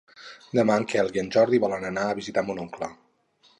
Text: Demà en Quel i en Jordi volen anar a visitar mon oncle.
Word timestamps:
Demà 0.59 0.77
en 0.81 0.85
Quel 0.93 1.11
i 1.17 1.21
en 1.25 1.29
Jordi 1.37 1.61
volen 1.67 1.87
anar 1.91 2.07
a 2.09 2.17
visitar 2.23 2.47
mon 2.51 2.65
oncle. 2.67 2.93